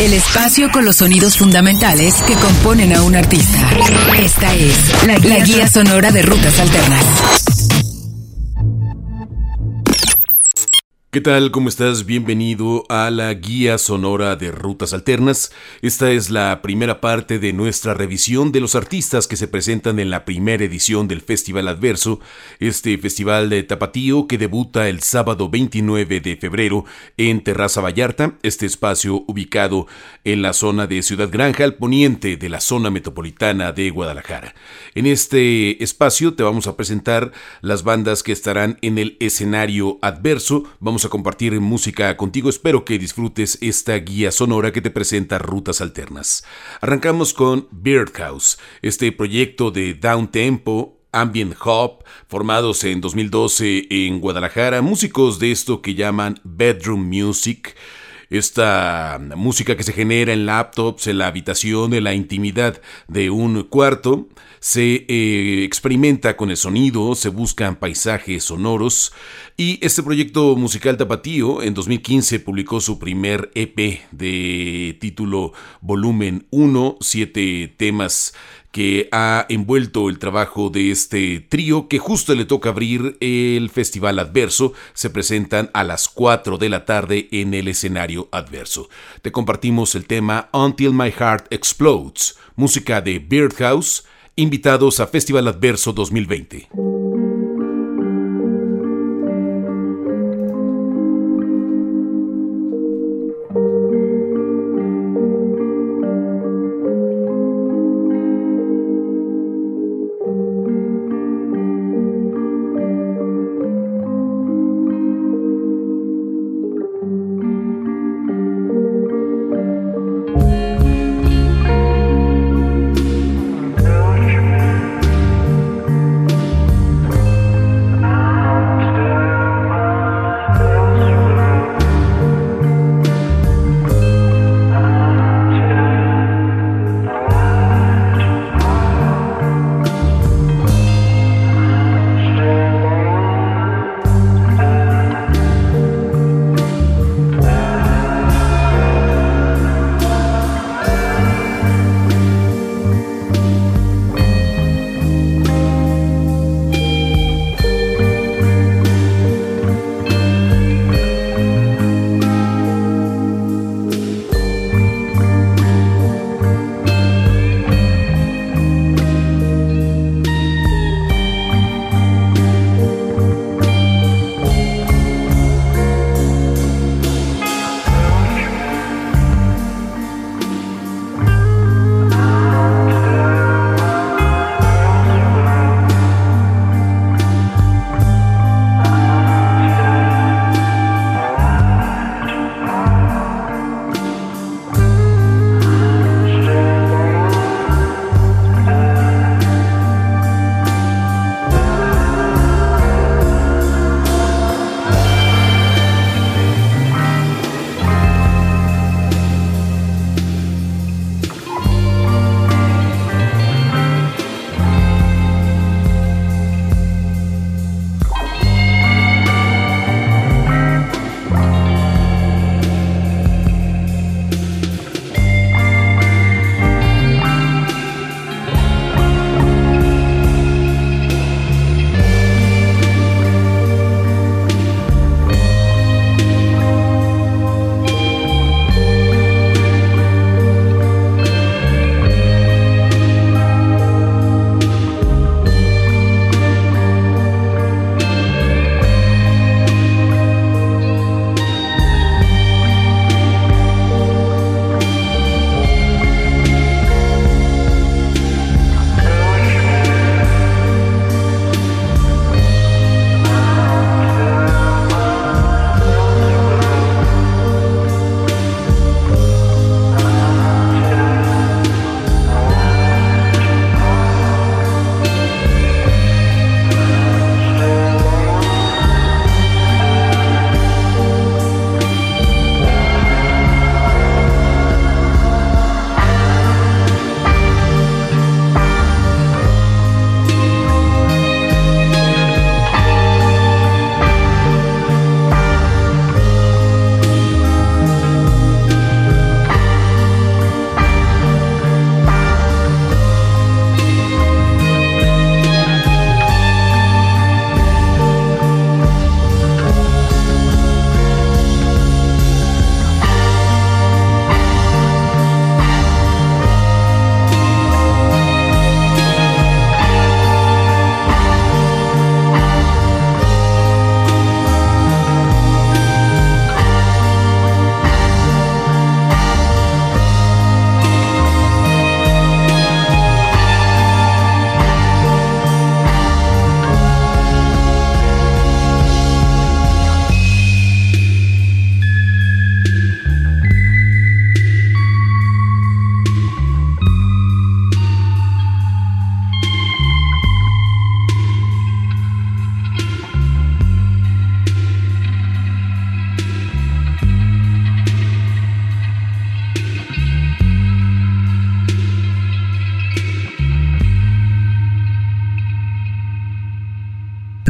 [0.00, 3.58] El espacio con los sonidos fundamentales que componen a un artista.
[4.18, 4.74] Esta es
[5.06, 7.55] la, la guía sonora de rutas alternas.
[11.16, 11.50] ¿Qué tal?
[11.50, 12.04] ¿Cómo estás?
[12.04, 15.50] Bienvenido a la guía sonora de Rutas Alternas.
[15.80, 20.10] Esta es la primera parte de nuestra revisión de los artistas que se presentan en
[20.10, 22.20] la primera edición del Festival Adverso,
[22.58, 26.84] este festival de tapatío que debuta el sábado 29 de febrero
[27.16, 29.86] en Terraza Vallarta, este espacio ubicado
[30.24, 34.54] en la zona de Ciudad Granja, al poniente de la zona metropolitana de Guadalajara.
[34.94, 40.64] En este espacio te vamos a presentar las bandas que estarán en el escenario adverso.
[40.78, 42.50] Vamos a compartir música contigo.
[42.50, 46.44] Espero que disfrutes esta guía sonora que te presenta rutas alternas.
[46.80, 54.82] Arrancamos con Birdhouse, este proyecto de down tempo ambient hop, formados en 2012 en Guadalajara,
[54.82, 57.74] músicos de esto que llaman bedroom music
[58.30, 63.64] esta música que se genera en laptops, en la habitación, en la intimidad de un
[63.64, 64.28] cuarto,
[64.60, 69.12] se eh, experimenta con el sonido, se buscan paisajes sonoros.
[69.56, 76.98] Y este proyecto musical tapatío en 2015 publicó su primer EP de título Volumen 1,
[77.00, 78.34] siete temas
[78.76, 84.18] que ha envuelto el trabajo de este trío que justo le toca abrir el Festival
[84.18, 84.74] Adverso.
[84.92, 88.90] Se presentan a las 4 de la tarde en el escenario adverso.
[89.22, 94.04] Te compartimos el tema Until My Heart Explodes, música de Birdhouse,
[94.34, 96.68] invitados a Festival Adverso 2020.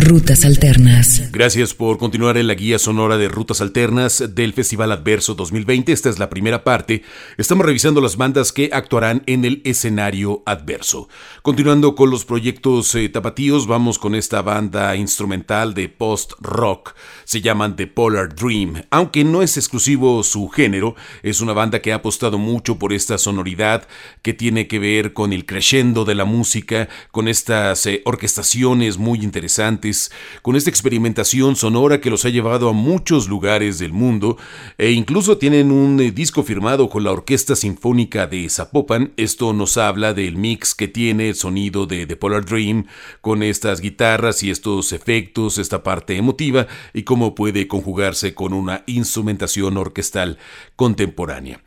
[0.06, 1.32] Rutas Alternas.
[1.32, 5.91] Gracias por continuar en la guía sonora de Rutas Alternas del Festival Adverso 2020.
[5.91, 7.03] Esta es la primera parte.
[7.38, 11.08] Estamos revisando las bandas que actuarán en el escenario adverso.
[11.43, 16.94] Continuando con los proyectos eh, tapatíos, vamos con esta banda instrumental de post-rock.
[17.25, 18.85] Se llaman The Polar Dream.
[18.91, 20.94] Aunque no es exclusivo su género,
[21.25, 23.88] es una banda que ha apostado mucho por esta sonoridad
[24.23, 29.25] que tiene que ver con el crescendo de la música, con estas eh, orquestaciones muy
[29.25, 29.95] interesantes
[30.43, 34.37] con esta experimentación sonora que los ha llevado a muchos lugares del mundo
[34.78, 39.12] e incluso tienen un eh, disco firmado con la Orquesta Sinfónica de Zapopan.
[39.16, 42.87] Esto nos habla del mix que tiene el sonido de The Polar Dream
[43.20, 48.82] con estas guitarras y estos efectos, esta parte emotiva y cómo puede conjugarse con una
[48.87, 50.38] instrumentación orquestal
[50.76, 51.60] contemporánea.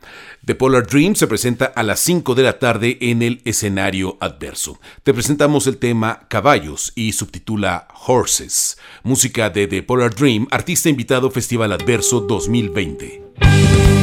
[0.44, 4.80] The Polar Dream se presenta a las 5 de la tarde en el escenario adverso.
[5.02, 7.88] Te presentamos el tema Caballos y subtitula
[9.02, 13.99] Música de The Polar Dream, artista invitado Festival Adverso 2020.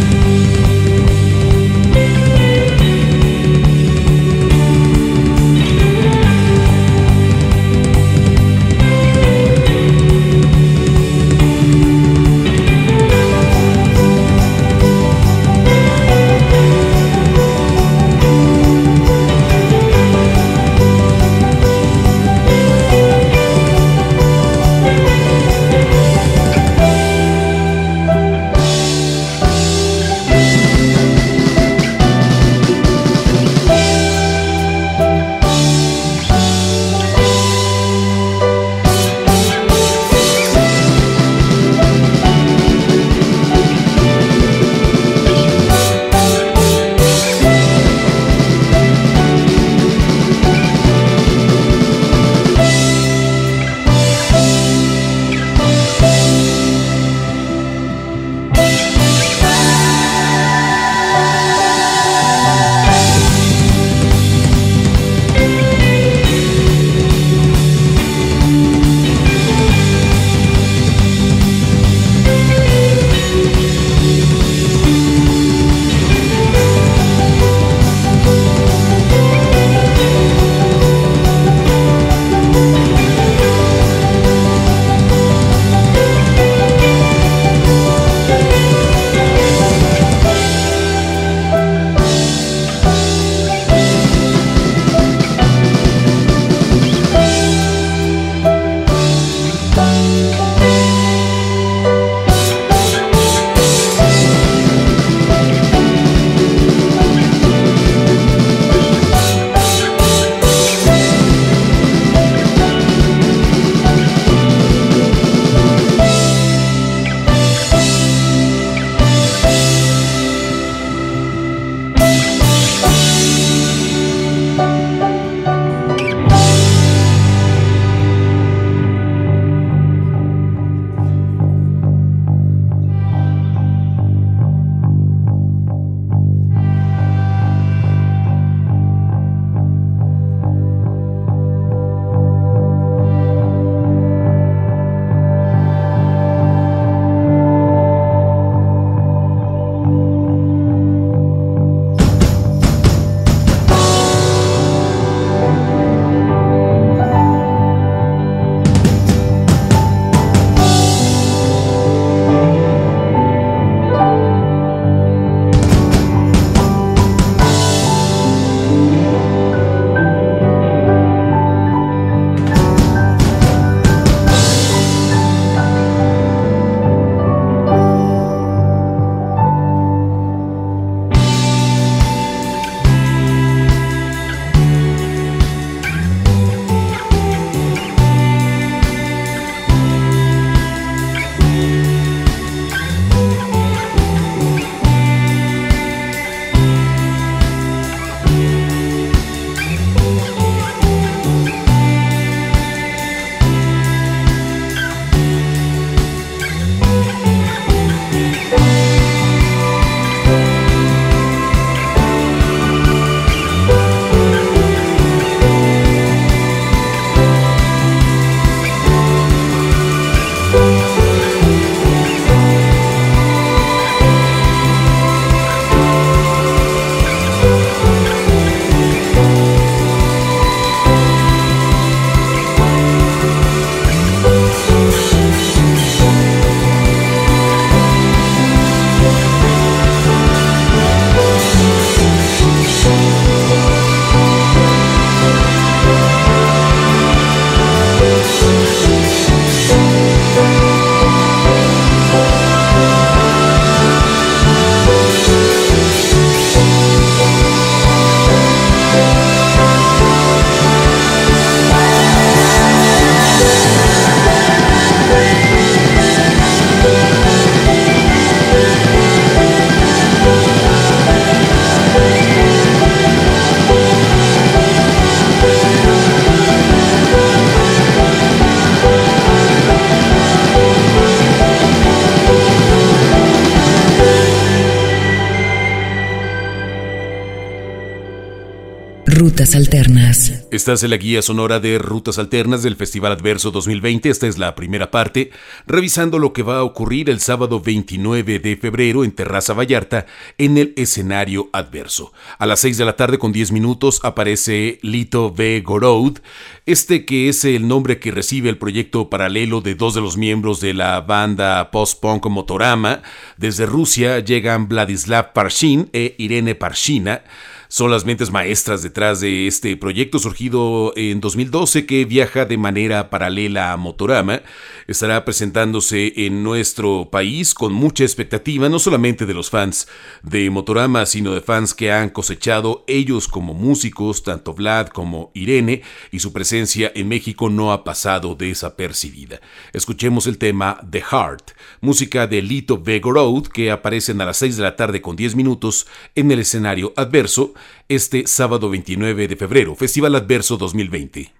[289.18, 290.45] Rutas Alternas.
[290.52, 294.12] Estás en la guía sonora de Rutas Alternas del Festival Adverso 2020.
[294.12, 295.31] Esta es la primera parte,
[295.66, 300.06] revisando lo que va a ocurrir el sábado 29 de febrero en Terraza Vallarta
[300.38, 302.14] en el escenario adverso.
[302.38, 305.62] A las 6 de la tarde con 10 minutos aparece Lito V.
[305.62, 306.19] Gorod,
[306.68, 310.62] este que es el nombre que recibe el proyecto paralelo de dos de los miembros
[310.62, 313.02] de la banda post-punk Motorama.
[313.38, 317.24] Desde Rusia llegan Vladislav Parshin e Irene Parshina
[317.69, 323.09] son las mentes maestras detrás de este proyecto surgido en 2012 que viaja de manera
[323.09, 324.42] paralela a Motorama.
[324.88, 329.88] Estará presentándose en nuestro país con mucha expectativa, no solamente de los fans
[330.24, 335.81] de Motorama, sino de fans que han cosechado ellos como músicos, tanto Vlad como Irene,
[336.12, 339.42] y su presencia en México no ha pasado desapercibida.
[339.74, 344.64] Escuchemos el tema The Heart, música de Lito Vegorod, que aparecen a las 6 de
[344.64, 347.54] la tarde con 10 minutos en el escenario adverso
[347.87, 351.31] este sábado 29 de febrero, Festival Adverso 2020.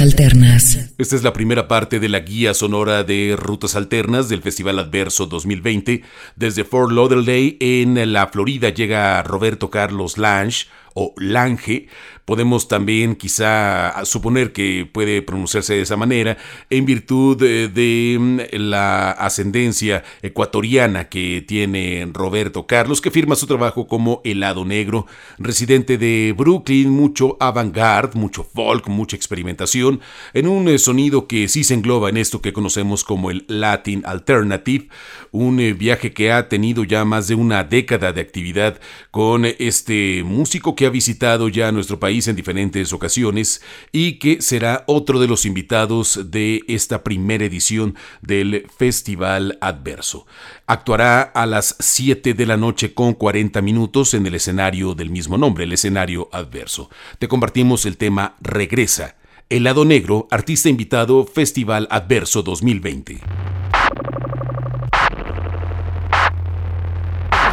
[0.00, 0.92] Alternas.
[0.96, 5.26] Esta es la primera parte de la guía sonora de Rutas Alternas del Festival Adverso
[5.26, 6.02] 2020.
[6.36, 11.88] Desde Fort Lauderdale, en la Florida, llega Roberto Carlos Lange o Lange
[12.24, 16.38] Podemos también quizá suponer que puede pronunciarse de esa manera
[16.70, 23.88] en virtud de, mm, la ascendencia ecuatoriana que tiene Roberto Carlos, que firma su trabajo
[23.88, 25.06] como Helado Negro,
[25.38, 30.00] residente de Brooklyn, mucho avant-garde, mucho folk, mucha experimentación,
[30.32, 34.04] en un eh, sonido que sí se engloba en esto que conocemos como el Latin
[34.06, 34.88] Alternative,
[35.32, 40.22] un eh, viaje que ha tenido ya más de una década de actividad con este
[40.24, 45.28] músico que ha visitado ya nuestro país en diferentes ocasiones y que será otro de
[45.28, 50.26] los invitados de esta primera edición del Festival Adverso.
[50.66, 55.38] Actuará a las 7 de la noche con 40 minutos en el escenario del mismo
[55.38, 56.90] nombre, el escenario Adverso.
[57.18, 59.16] Te compartimos el tema Regresa.
[59.48, 63.20] El lado negro, artista invitado, Festival Adverso 2020.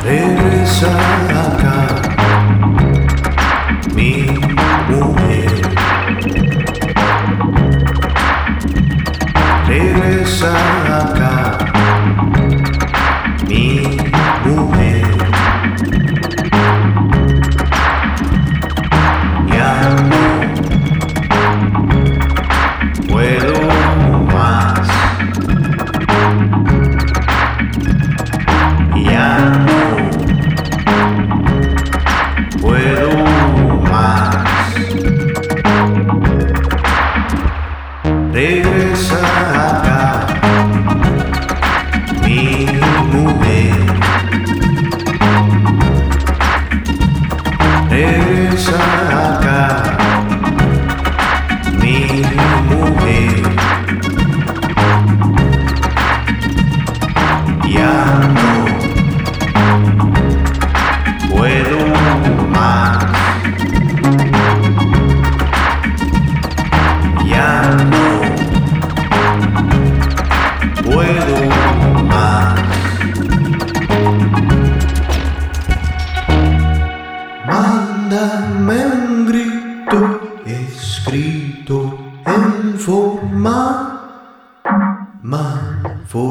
[0.04, 1.59] Regresa.
[9.68, 10.52] Regresa
[11.02, 11.29] acá,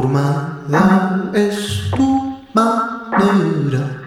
[0.09, 3.98] formada es tu manera.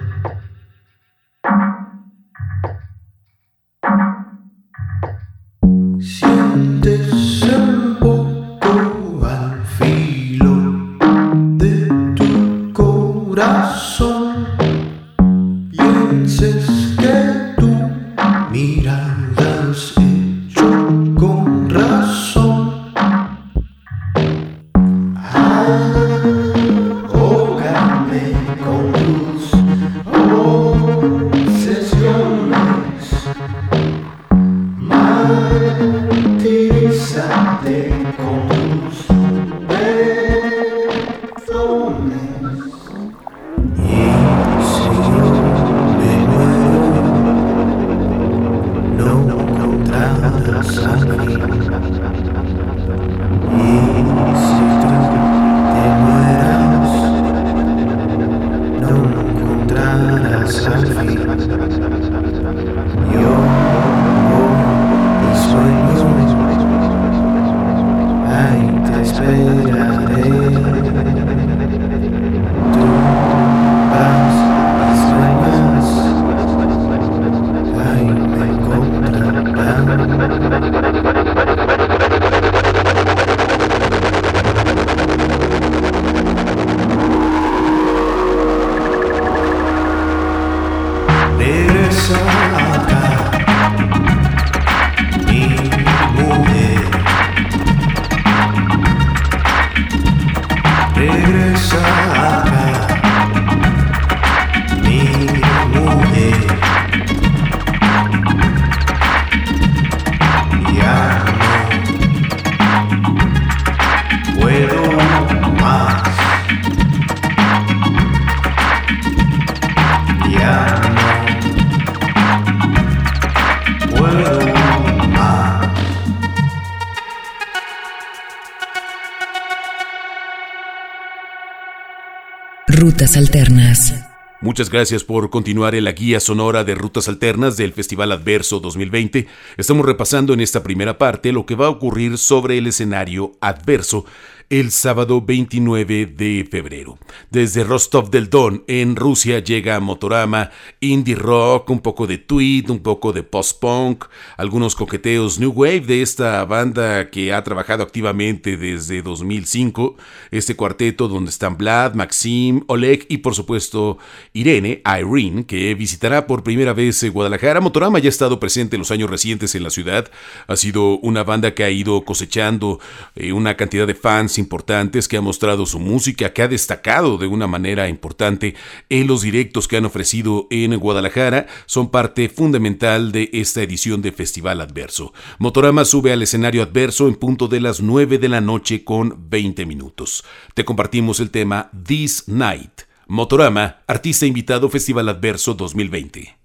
[134.42, 139.28] Muchas gracias por continuar en la guía sonora de rutas alternas del Festival Adverso 2020.
[139.58, 144.06] Estamos repasando en esta primera parte lo que va a ocurrir sobre el escenario adverso
[144.52, 147.00] el sábado 29 de febrero.
[147.30, 152.80] Desde Rostov del Don, en Rusia, llega Motorama, indie rock, un poco de tweet, un
[152.80, 154.04] poco de post-punk,
[154.36, 159.96] algunos coqueteos new wave de esta banda que ha trabajado activamente desde 2005.
[160.32, 164.00] Este cuarteto donde están Vlad, Maxim, Oleg y por supuesto
[164.34, 167.62] Irene, Irene, que visitará por primera vez Guadalajara.
[167.62, 170.12] Motorama ya ha estado presente en los años recientes en la ciudad.
[170.48, 172.82] Ha sido una banda que ha ido cosechando
[173.16, 177.28] eh, una cantidad de fans importantes, que ha mostrado su música, que ha destacado de
[177.28, 178.56] una manera importante
[178.90, 184.12] en los directos que han ofrecido en Guadalajara, son parte fundamental de esta edición de
[184.12, 185.14] Festival Adverso.
[185.40, 189.66] Motorama sube al escenario adverso en punto de las 9 de la noche con 20
[189.66, 190.26] minutos.
[190.54, 192.82] Te compartimos el tema This Night.
[193.08, 196.38] Motorama, artista invitado Festival Adverso 2020.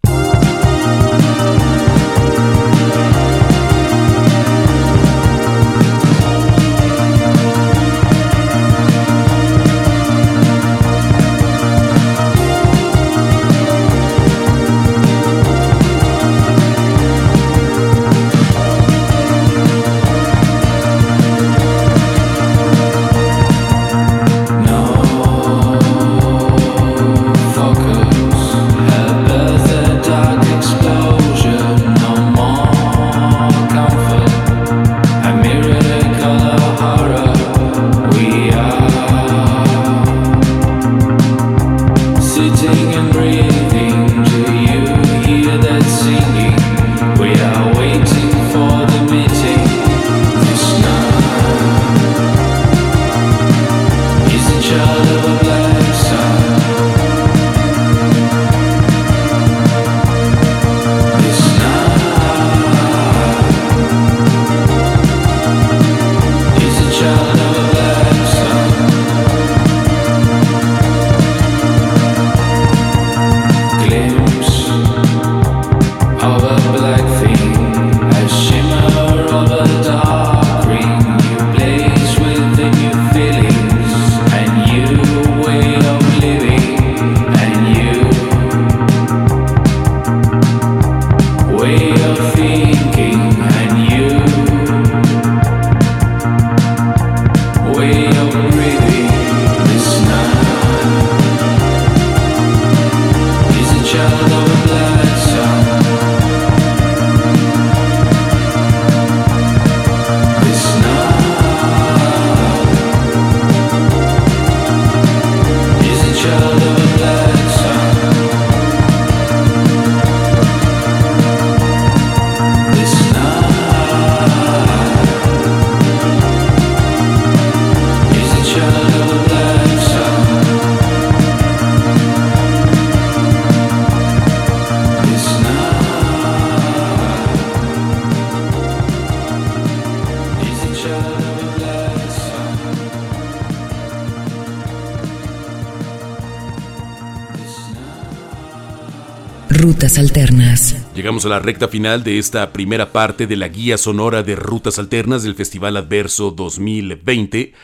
[149.87, 150.75] Alternas.
[150.97, 154.81] Llegamos a la recta final de esta primera parte de la guía sonora de Rutas
[154.81, 157.55] Alternas del Festival Adverso 2020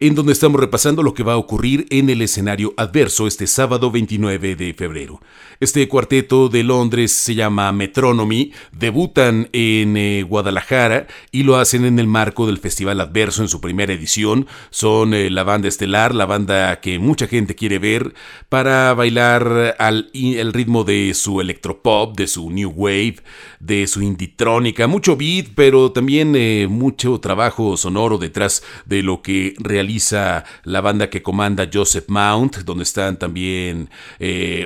[0.00, 3.90] en donde estamos repasando lo que va a ocurrir en el escenario adverso este sábado
[3.90, 5.20] 29 de febrero.
[5.58, 11.98] Este cuarteto de Londres se llama Metronomy, debutan en eh, Guadalajara y lo hacen en
[11.98, 14.46] el marco del Festival Adverso en su primera edición.
[14.70, 18.14] Son eh, la banda estelar, la banda que mucha gente quiere ver
[18.48, 20.10] para bailar al
[20.52, 23.16] ritmo de su electropop, de su new wave,
[23.60, 29.54] de su inditrónica, mucho beat, pero también eh, mucho trabajo sonoro detrás de lo que
[29.86, 33.88] realiza la banda que comanda Joseph Mount, donde están también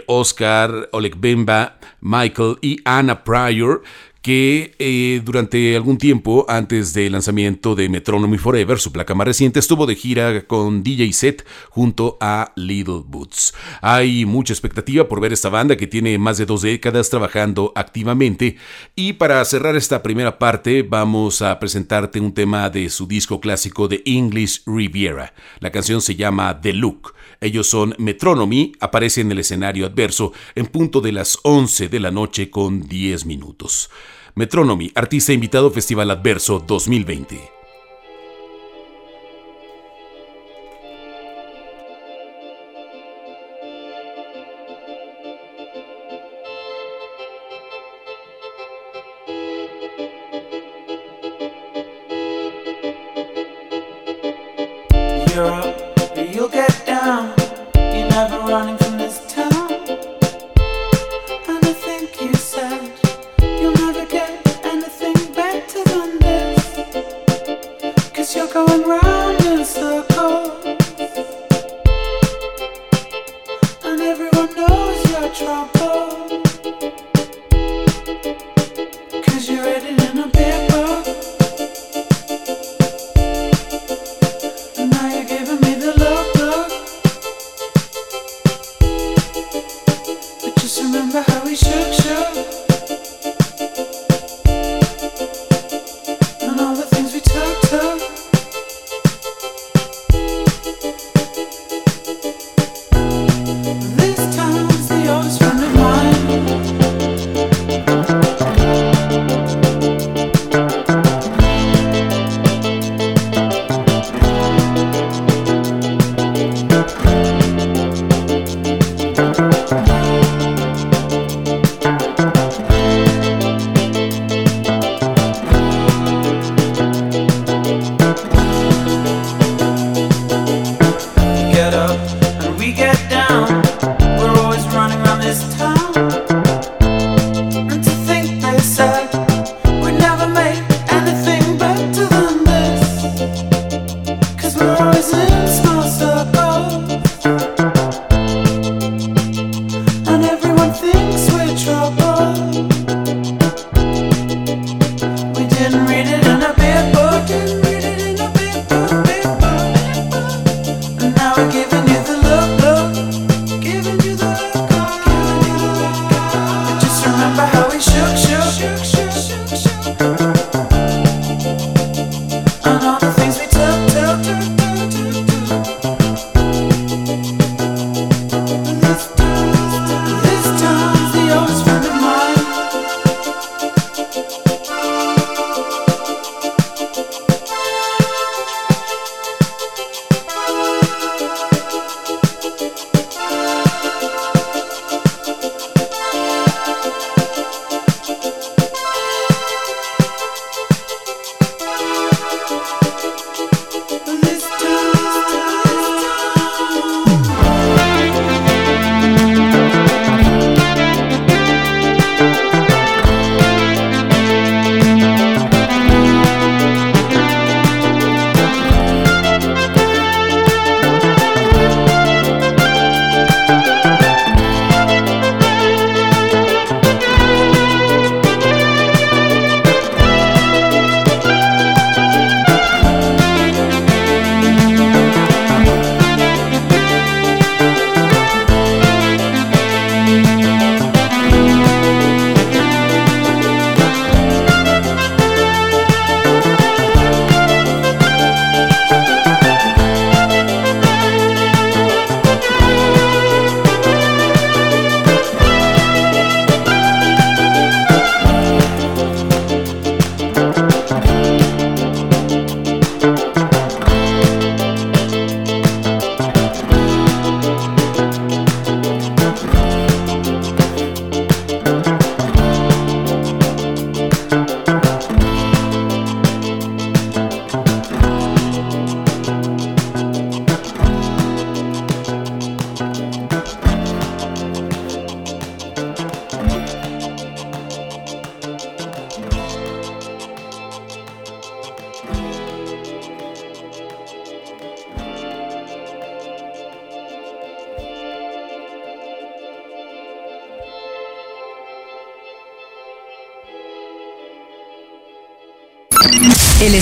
[0.07, 3.83] Oscar, Oleg Bemba, Michael y Anna Pryor,
[4.23, 9.59] que eh, durante algún tiempo antes del lanzamiento de Metronomy Forever, su placa más reciente,
[9.59, 13.55] estuvo de gira con DJ Set junto a Little Boots.
[13.81, 18.57] Hay mucha expectativa por ver esta banda que tiene más de dos décadas trabajando activamente
[18.95, 23.89] y para cerrar esta primera parte vamos a presentarte un tema de su disco clásico
[23.89, 25.33] de English Riviera.
[25.61, 27.15] La canción se llama The Look.
[27.41, 32.11] Ellos son Metronomy, aparece en el escenario adverso en punto de las 11 de la
[32.11, 33.89] noche con 10 minutos.
[34.35, 37.60] Metronomy, artista invitado Festival Adverso 2020.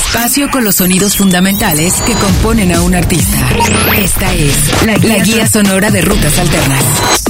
[0.09, 3.47] Espacio con los sonidos fundamentales que componen a un artista.
[3.95, 7.28] Esta es la guía, sonora de Rutas Alternas.